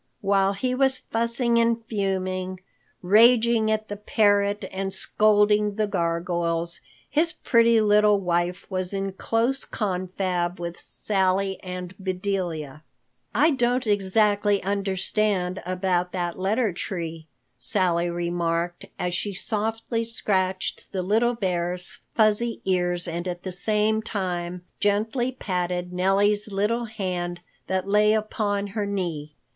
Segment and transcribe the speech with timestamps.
[0.21, 2.59] While he was fussing and fuming,
[3.03, 9.63] raging at the parrot and scolding the gargoyles, his pretty little wife was in close
[9.63, 12.81] confab with Sally and Bedelia.
[13.35, 17.27] "I don't exactly understand about that letter tree,"
[17.59, 24.01] Sally remarked, as she softly scratched the little bear's fuzzy ears and at the same
[24.01, 29.35] time gently patted Nellie's little hand that lay upon her knee.